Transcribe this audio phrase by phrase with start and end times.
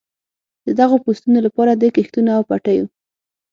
[0.65, 2.85] د دغو پسونو لپاره د کښتونو او پټیو.